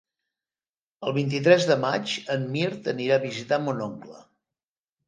[1.09, 4.23] El vint-i-tres de maig en Mirt anirà a visitar mon oncle.